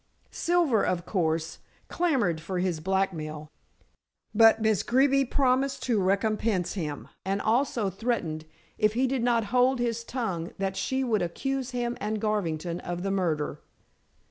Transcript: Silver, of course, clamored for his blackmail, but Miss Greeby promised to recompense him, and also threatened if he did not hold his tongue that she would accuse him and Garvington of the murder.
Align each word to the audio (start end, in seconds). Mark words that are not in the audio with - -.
Silver, 0.31 0.83
of 0.83 1.05
course, 1.05 1.59
clamored 1.87 2.41
for 2.41 2.57
his 2.57 2.79
blackmail, 2.79 3.51
but 4.33 4.59
Miss 4.59 4.81
Greeby 4.81 5.25
promised 5.25 5.83
to 5.83 6.01
recompense 6.01 6.73
him, 6.73 7.07
and 7.23 7.39
also 7.39 7.91
threatened 7.91 8.45
if 8.79 8.93
he 8.95 9.05
did 9.05 9.21
not 9.21 9.43
hold 9.53 9.77
his 9.77 10.03
tongue 10.03 10.53
that 10.57 10.75
she 10.75 11.03
would 11.03 11.21
accuse 11.21 11.69
him 11.69 11.99
and 12.01 12.19
Garvington 12.19 12.79
of 12.79 13.03
the 13.03 13.11
murder. 13.11 13.61